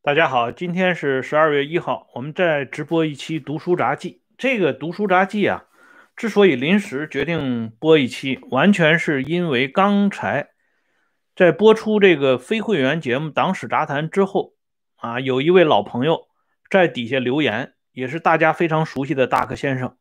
[0.00, 4.10] 大家好，今天是十二月一号，我们在直播一期《读书杂记》。
[4.38, 5.64] 这个《读书杂记》啊，
[6.14, 10.50] 之所以临时决定播一期，完全是因为刚才
[11.34, 14.52] 在播出这个非会员节目《党史杂谈》之后
[14.96, 16.28] 啊，有一位老朋友
[16.70, 19.96] 在底下留言，也是大家非常熟悉的大克先生。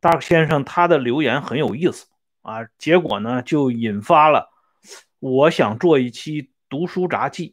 [0.00, 2.08] 大克先生他的留言很有意思
[2.42, 4.50] 啊，结果呢就引发了
[5.20, 7.50] 我想做一期《读书杂记》。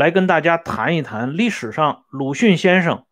[0.00, 3.04] 来跟大家谈一谈历史上鲁迅先生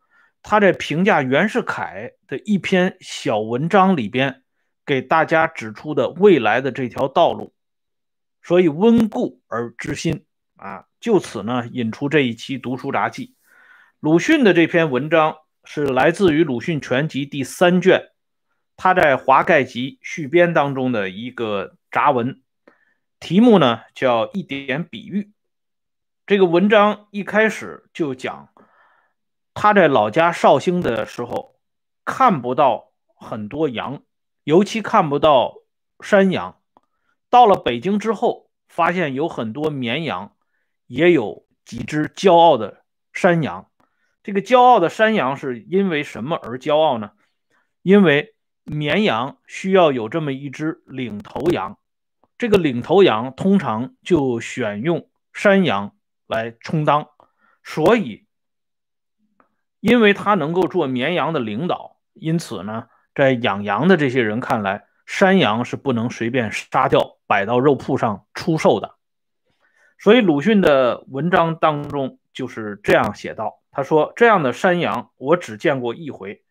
[0.43, 4.43] 他在评价袁世凯的一篇小文章里边
[4.87, 7.53] 给大家指出的未来的这条道路，
[8.43, 10.25] 所以温故而知新
[10.57, 13.35] 啊，就此呢引出这一期读书札记。
[14.01, 18.03] 鲁迅的这篇文章是来自于《鲁迅全集》第三卷，
[18.79, 22.41] 他在《华盖集》续编当中的一个杂文，
[23.21, 25.33] 题目呢叫一点比喻。
[26.29, 28.51] 这个文章一开始就讲，
[29.55, 31.59] 他在老家绍兴的时候
[32.05, 34.03] 看不到很多羊，
[34.45, 35.55] 尤其看不到
[36.01, 36.61] 山羊。
[37.31, 40.37] 到了北京之后，发现有很多绵羊，
[40.87, 43.71] 也有几只骄傲的山羊。
[44.23, 47.13] 这个骄傲的山羊是因为什么而骄傲呢？
[47.81, 51.79] 因为绵羊需要有这么一只领头羊，
[52.37, 55.95] 这个领头羊通常就选用山羊。
[56.29, 57.09] 来充当，
[57.65, 58.27] 所以，
[59.81, 68.95] 因为他能够做绵羊的领导，因此呢，在养羊的这些人看来，山羊是不能随便杀掉，摆到肉铺上出售的。
[69.99, 76.45] 所以鲁迅的文章当中就是这样写道：“他说，这样的山羊我只见过一回，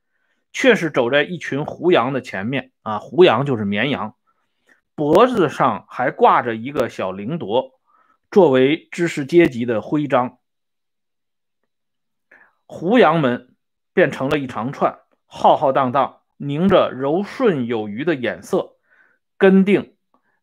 [0.52, 4.16] 却是走在一群胡羊的前面啊，胡羊就是绵羊，
[4.96, 7.77] 脖子上还挂着一个小铃铎。”
[8.30, 10.40] 作为知识阶级的徽章，
[12.66, 13.56] 胡杨们
[13.94, 18.76] 变成了一长串，浩浩荡荡，凝着柔顺有余的眼色，
[19.38, 19.96] 跟定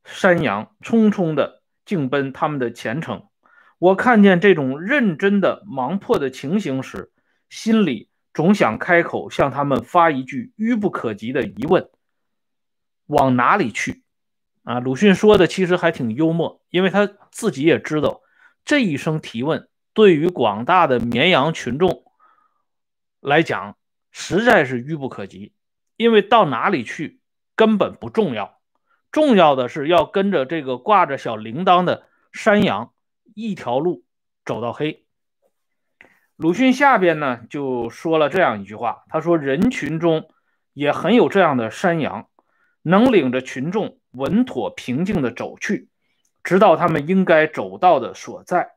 [0.03, 3.28] 山羊，匆匆的竞奔他们的前程。
[3.78, 7.12] 我看见这种认真的忙迫的情形时，
[7.50, 11.91] 心里总想开口向他们发一句愚不可及的疑问：
[13.06, 14.03] 往哪里去？
[14.64, 18.22] 啊，鲁迅说的其实还挺幽默，因为他自己也知道，
[18.64, 22.02] 这一声提问对于广大的绵羊群众
[23.20, 23.76] 来讲
[24.10, 25.53] 实在是愚不可及，
[25.98, 27.20] 因为到哪里去
[27.54, 28.58] 根本不重要，
[29.12, 32.94] 重要的是要跟着这个挂着小铃铛的山羊
[33.34, 34.04] 一条路
[34.47, 35.04] 走到黑。
[36.36, 40.30] 鲁迅下边呢就说了这样一句话，他说：“人群中
[40.72, 42.28] 也很有这样的山羊，
[42.80, 45.88] 能领着群众。”稳妥平静地走去，
[46.42, 48.72] 直到他们应该走到的所在。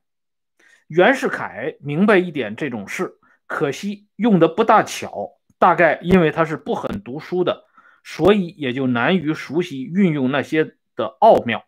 [0.88, 3.16] 袁世凯明白一点这种事，
[3.46, 5.34] 可惜用的不大巧。
[5.60, 7.66] 大概因为他是不很读书的，
[8.04, 11.66] 所以也就难于熟悉运用那些的奥妙。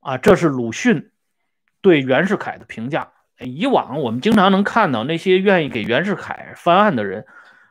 [0.00, 1.12] 啊，这是鲁迅
[1.80, 3.12] 对袁世凯的评价。
[3.38, 7.26] 以往我们经常能看到那些愿意给袁世凯翻案的人，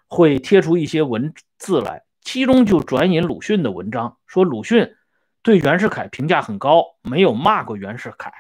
[0.07, 2.04] 会贴出一些文字来。
[2.25, 4.95] 其中就转引鲁迅的文章，说鲁迅
[5.43, 8.33] 对袁世凯评价很高，没有骂过袁世凯。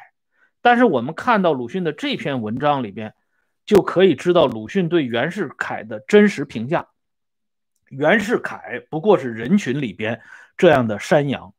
[0.61, 3.13] 但是我们看到鲁迅的这篇文章里边，
[3.63, 6.87] 就可以知道鲁迅对袁世凯的真实评价。
[7.87, 10.19] 袁世凯不过是人群里边
[10.57, 11.53] 这样的山羊，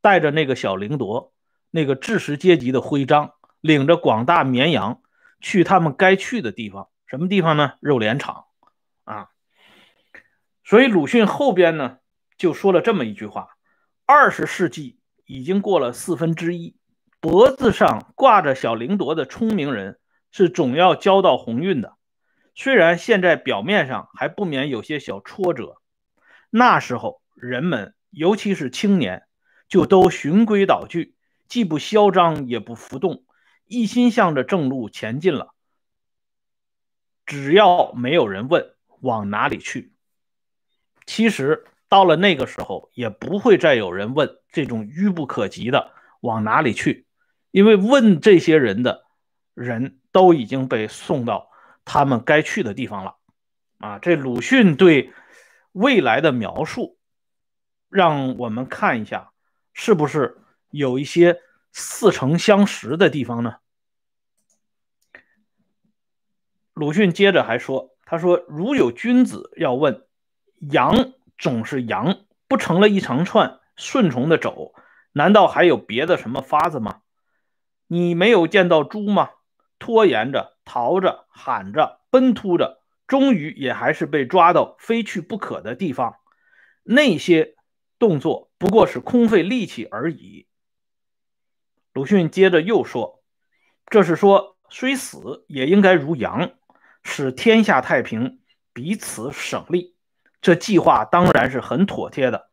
[0.00, 1.32] 带着那个小铃铎，
[1.72, 5.02] 那个知识阶级的徽章，领着广大绵羊
[5.40, 6.88] 去他们该去的地方。
[7.08, 7.72] 什么地方呢？
[7.80, 8.44] 肉联厂
[9.02, 9.30] 啊。
[10.64, 11.98] 所以鲁迅后边呢
[12.38, 13.50] 就说了这么一句话：
[14.06, 16.76] 二十世纪已经过了四分之一，
[17.20, 19.98] 脖子上挂着小铃铎的聪明人
[20.30, 21.96] 是总要交到鸿运的。
[22.54, 25.76] 虽然现在表面上还不免有些小挫折，
[26.50, 29.24] 那时候人们尤其是青年
[29.68, 31.14] 就都循规蹈矩，
[31.48, 33.24] 既不嚣张也不浮动，
[33.66, 35.54] 一心向着正路前进了。
[37.26, 39.93] 只要没有人问往哪里去。
[41.06, 47.06] 其实到了那个时候，也不会再有人问这种愚不可及的往哪里去，
[47.50, 49.04] 因为问这些人的
[49.54, 51.50] 人都已经被送到
[51.84, 53.16] 他们该去的地方了。
[53.78, 55.12] 啊，这鲁迅对
[55.72, 56.98] 未来的描述，
[57.90, 59.32] 让我们看一下，
[59.72, 60.38] 是不是
[60.70, 61.40] 有一些
[61.70, 63.56] 似曾相识的地方呢？
[66.72, 70.06] 鲁迅接着还说：“他说，如有君子要问。”
[70.58, 74.74] 羊总是羊，不成了一长串，顺从的走，
[75.12, 77.02] 难道还有别的什么法子吗？
[77.86, 79.30] 你没有见到猪吗？
[79.78, 86.16] 拖延着逃着、喊着、奔突着，终于也还是被抓到非去不可的地方。
[86.82, 87.56] 那些
[87.98, 90.46] 动作不过是空费力气而已。
[91.92, 93.22] 鲁迅接着又说
[93.86, 96.52] ：“这是说，虽死也应该如羊，
[97.02, 98.40] 使天下太平，
[98.72, 99.93] 彼此省力。
[100.44, 102.50] 这计划当然是很妥帖的，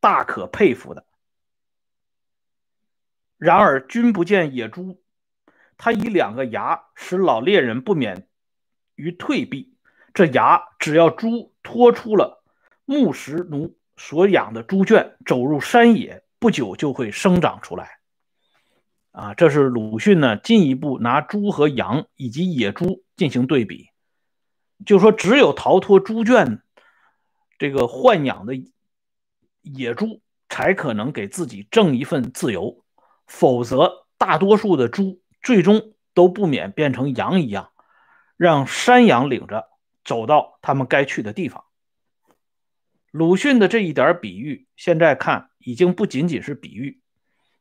[0.00, 1.04] 大可佩服的。
[3.36, 5.02] 然而君不见野猪，
[5.76, 8.26] 他以两个牙使老猎人不免
[8.94, 9.76] 于退避。
[10.14, 12.42] 这牙只要猪拖出了
[12.86, 17.98] 牧石奴所养的猪圈，走入山野，不久就会生长出来。”
[19.12, 23.90] 啊，这是鲁迅呢进一步拿猪和羊以及野猪进行对比，
[24.86, 26.62] 就说只有逃脱猪圈
[27.58, 28.54] 这个豢养的
[29.62, 32.84] 野猪，才可能给自己挣一份自由，
[33.26, 37.72] 否则大多数的猪最终都不免变成羊一样，
[38.36, 39.68] 让山羊领着
[40.04, 41.64] 走到他们该去的地方。
[43.10, 47.00] 鲁迅的这一点比喻，现在看已经不仅仅是比喻。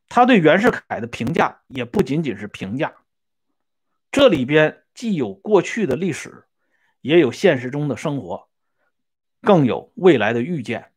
[0.10, 2.94] 他对袁世凯的评价也不仅仅是评价，
[4.12, 6.46] 这里边既有过去的历史，
[7.02, 8.48] 也有现实中的生活，
[9.44, 10.88] 更有未来的预见。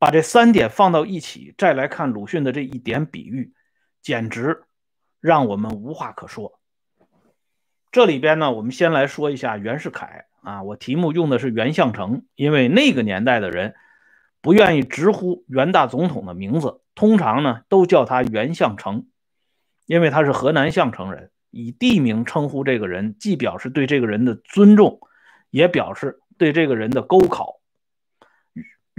[0.00, 3.52] 把这三点放到一起，再来看鲁迅的这一点比喻，
[4.00, 4.62] 简直
[5.20, 6.60] 让我们无话可说。
[7.90, 13.74] 这里边呢，我们先来说一下袁世凯啊，我题目用的是袁向成，因为那个年代的人
[14.40, 16.80] 不愿意直呼袁大总统的名字。
[16.94, 19.06] 通常呢，都叫他袁向成，
[19.86, 25.00] 因为他是河南项城人，以地名称呼这个人，既表示对这个人的尊重，
[25.50, 27.57] 也表示对这个人的勾考。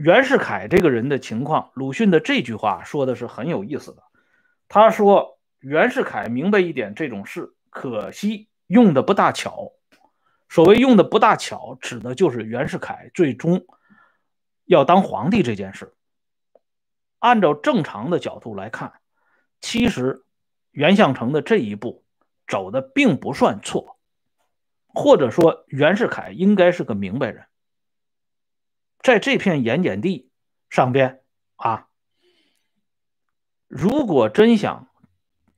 [0.01, 4.03] 袁世凯这个人的情况，鲁迅的这句话说的是很有意思的。
[4.69, 9.73] 他说袁世凯明白一点这种事，可惜用的不大巧。
[10.47, 13.65] 所谓用的不大巧，指的就是袁世凯最终
[14.63, 15.93] 要当皇帝这件事。
[17.19, 18.93] 按照正常的角度来看，
[19.59, 20.23] 其实
[20.71, 22.05] 袁相成的这一步
[22.47, 23.99] 走的并不算错，
[24.87, 27.45] 或者说袁世凯应该是个明白人，
[28.99, 30.29] 在这片盐碱地
[30.69, 31.23] 上边
[31.55, 31.87] 啊，
[33.67, 34.89] 如果真想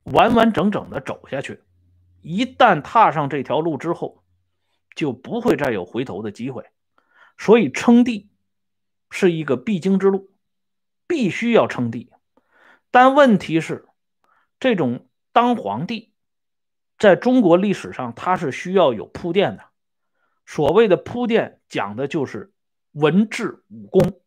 [0.04, 1.62] 完完整整的走下去，
[2.20, 4.24] 一旦踏上这条路之后，
[4.94, 6.70] 就不会再有回头的机会，
[7.38, 8.30] 所以称帝
[9.10, 10.30] 是一个必经之路。
[11.08, 12.10] 必须要称帝，
[12.90, 13.86] 但问题是，
[14.58, 16.14] 这种当皇帝，
[16.96, 19.64] 在中国历史上，它是需要有铺垫的。
[20.46, 22.54] 所谓的铺垫，讲的就是
[22.92, 24.20] 文治武功。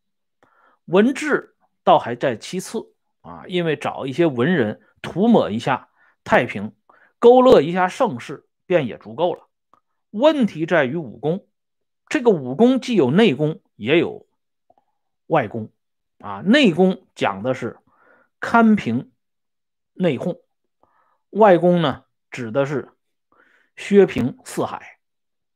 [0.84, 2.92] 文治倒还在其次
[3.22, 5.88] 啊，因为找一些文人涂抹一下
[6.22, 6.74] 太平，
[7.18, 9.48] 勾勒一下盛世，便也足够了。
[10.10, 11.46] 问题在于武功，
[12.08, 14.26] 这个武功既有内功，也有
[15.26, 15.72] 外功。
[16.18, 17.78] 啊，内功讲的是
[18.40, 19.10] 堪平
[19.92, 20.40] 内讧，
[21.30, 22.92] 外功呢指的是
[23.74, 24.98] 削平四海。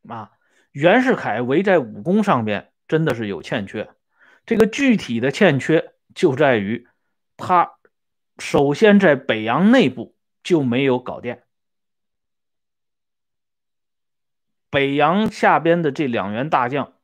[0.09, 0.33] 啊，
[0.73, 3.88] 袁世凯围在武功上边真的是有欠缺，
[4.44, 6.88] 这个具体的欠缺就在于
[7.37, 7.75] 他
[8.37, 11.38] 首先在北洋内部就没有搞定，
[14.70, 16.94] 北洋下边的这两员大将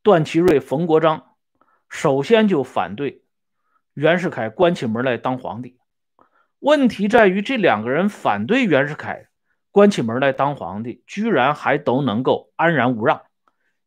[0.00, 1.34] 段祺瑞、冯国璋。
[1.88, 3.24] 首先就反对
[3.94, 5.78] 袁世凯关起门来当皇帝。
[6.60, 9.26] 问题在于这两个人反对袁世凯
[9.72, 13.22] 关起门来当皇帝，居然还都能够安然无恙。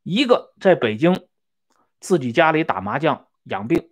[0.03, 1.27] 一个在北京
[2.00, 3.91] 自己家里打麻将养病，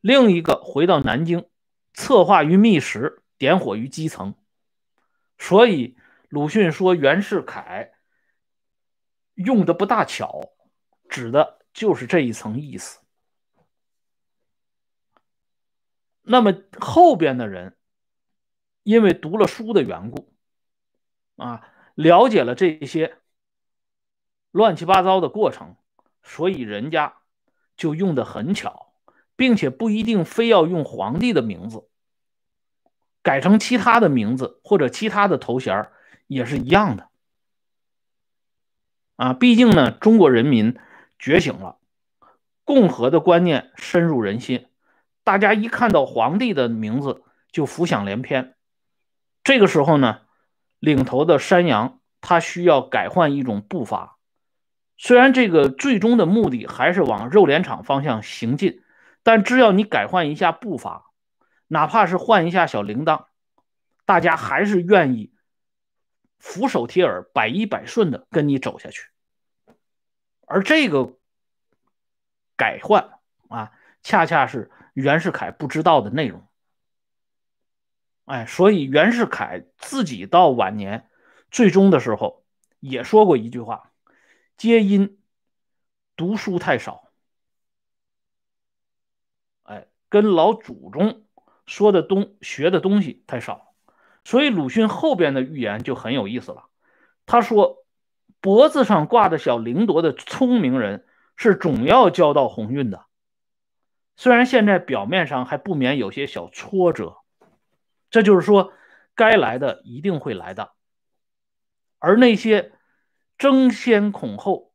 [0.00, 1.48] 另一个回到南京
[1.92, 4.34] 策划于密室，点火于基层。
[5.38, 5.96] 所以
[6.28, 7.92] 鲁迅说袁世凯
[9.34, 10.52] 用的不大巧，
[11.08, 13.00] 指的就是这一层意思。
[16.22, 17.76] 那么后边的人，
[18.82, 20.32] 因为读了书的缘故，
[21.36, 23.18] 啊，了解了这些
[24.52, 25.76] 乱七八糟的过程，
[26.22, 27.19] 所以人家
[27.80, 28.92] 就用的很巧，
[29.36, 31.88] 并且不一定非要用皇帝的名字，
[33.22, 35.88] 改成其他的名字或者其他的头衔
[36.26, 37.08] 也是一样的。
[39.16, 40.78] 啊，毕竟呢，中国人民
[41.18, 41.78] 觉醒了，
[42.64, 44.66] 共和的观念深入人心。
[45.24, 48.56] 大家一看到皇帝的名字就浮想联翩，
[49.42, 50.20] 这个时候呢，
[50.80, 54.18] 领头的山羊他需要改换一种步伐，
[55.02, 58.82] 虽然这个最终的目的还是往肉联厂方向行进，
[59.22, 61.06] 但只要你改换一下步伐，
[61.68, 63.24] 哪怕是换一下小铃铛，
[64.04, 65.32] 大家还是愿意
[66.38, 69.08] 俯首帖耳、百依百顺的跟你走下去。
[70.46, 71.16] 而这个
[72.54, 73.08] 改换
[73.48, 76.46] 啊，恰恰是袁世凯不知道的内容。
[78.26, 81.08] 哎，所以袁世凯自己到晚年
[81.50, 82.44] 最终的时候
[82.80, 83.89] 也说过一句话
[84.60, 85.18] ：“皆因
[86.16, 87.10] 读书太少。”
[89.64, 91.24] 哎，跟老祖宗
[91.64, 93.72] 说的东学的东西太少。
[94.22, 96.68] 所以鲁迅后边的预言就很有意思了。
[97.24, 97.86] 他说
[98.42, 103.06] ：“脖子上挂着小铃铎的聪明人是总要交到鸿运的，
[104.14, 107.16] 虽然现在表面上还不免有些小挫折。
[108.10, 108.74] 这就是说，
[109.14, 110.72] 该来的一定会来的。
[111.98, 112.72] 而那些
[113.40, 114.74] 争先恐后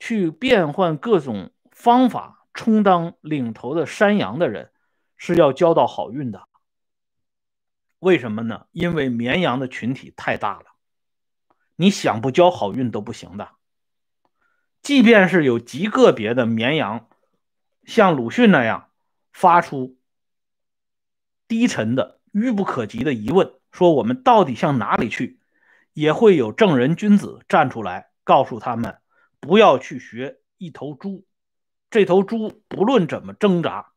[0.00, 4.72] 去变换各种方法充当领头的山羊的人，
[5.18, 6.48] 是要交到好运的。”
[8.00, 8.68] 为什么呢？
[8.72, 10.64] 因为绵羊的群体太大了，
[11.76, 13.50] 你想不交好运都不行的。
[14.80, 17.10] 即便是有极个别的绵羊，
[17.84, 18.90] 像鲁迅那样
[19.34, 19.98] 发出
[21.46, 25.38] 低沉的、愚不可及的疑问，说我们到底向哪里去，
[25.92, 28.98] 也会有正人君子站出来告诉他们，
[29.38, 31.24] 不要去学一头猪，
[31.90, 33.92] 这头猪不论怎么挣扎，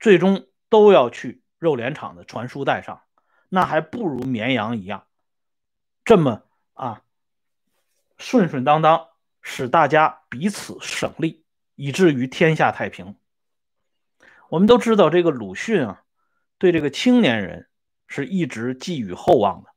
[0.00, 3.02] 最终都要去肉联厂的传输带上。
[3.48, 5.06] 那还不如绵羊一样，
[6.04, 6.42] 这么
[6.74, 7.02] 啊
[8.18, 9.06] 顺顺当当，
[9.40, 11.44] 使大家彼此省力，
[11.76, 13.14] 以至于天下太平。
[14.48, 16.02] 我们都知道，这个鲁迅啊，
[16.58, 17.68] 对这个青年人
[18.08, 19.70] 是一直寄予厚望的，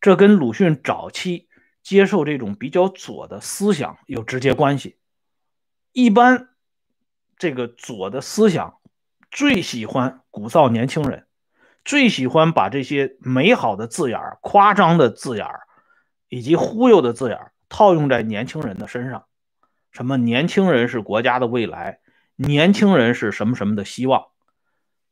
[0.00, 1.48] 这跟鲁迅早期
[1.86, 4.96] 接受这种比较左的思想有直接关系。
[5.92, 6.48] 一般
[7.38, 8.78] 这个左的思想
[9.30, 11.26] 最喜欢鼓噪年轻人。
[11.84, 15.46] 最喜欢把这些美好的字眼、夸张的字眼，
[16.28, 19.26] 以及忽悠的字眼套用在年轻人的身上。
[19.92, 22.00] 什么年轻人是国家的未来，
[22.34, 24.24] 年轻人是什么什么的希望。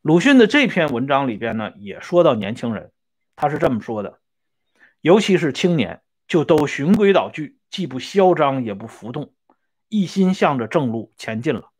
[0.02, 2.90] 鲁迅的这篇文章里边呢，也说到年轻人，
[3.36, 4.18] 他是这么说的：
[5.00, 9.32] 尤其是青年，就都循规蹈矩，既不嚣张，也不浮动，
[9.88, 11.70] 一心向着正路前进了。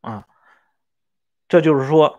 [0.00, 0.26] 啊，
[1.48, 2.18] 这就是说。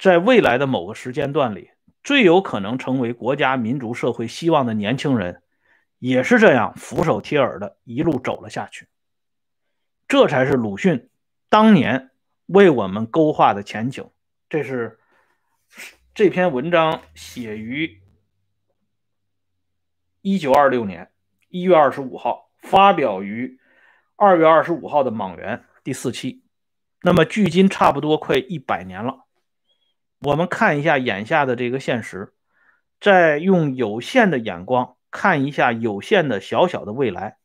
[0.00, 1.72] 在未来的某个时间段里，
[2.04, 5.42] 最有可能成为国家民族社会希望的年轻人，
[5.98, 8.86] 也是这样俯首帖耳的一路走了下去。
[10.06, 11.10] 这才是鲁迅
[11.48, 12.12] 当年
[12.46, 14.08] 为我们勾画的前景。
[14.48, 15.00] 这是
[16.14, 18.00] 这篇文章写于
[20.30, 21.10] 一九二六年
[21.48, 23.58] 一月二十五号，发表于
[24.14, 26.44] 二月二十五号的《莽原》第四期。
[27.00, 29.24] 那么，距今差不多快一百年了。
[30.20, 32.34] 我们看一下眼下的这个现实，
[33.00, 37.38] 再用有限的眼光看一下有限的小小的未来，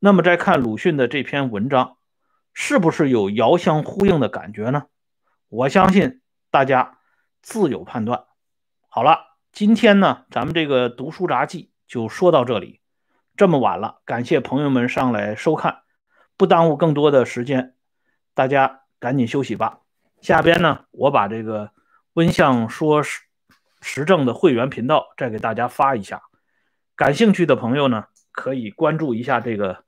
[0.00, 1.98] 那么再看鲁迅的这篇文章，
[2.52, 4.86] 是不是有遥相呼应的感觉呢？
[5.50, 6.98] 我相信大家
[7.42, 8.24] 自有判断。
[8.88, 9.20] 好了，
[9.52, 12.80] 今天呢，咱们这个读书杂记就说到这里。
[13.36, 15.82] 这么晚了，感谢朋友们上来收看，
[16.36, 17.74] 不耽误更多的时间，
[18.34, 19.80] 大家赶紧休息吧。
[20.20, 21.70] 下边呢，我把这个。
[22.16, 23.22] 温相说时
[23.80, 26.22] 时政的会员频道，再给大家发一下。
[26.94, 29.82] 感兴趣的朋友呢，可以关注一下这个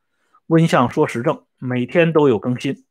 [0.49, 2.85] 温相说时政，每天都有更新。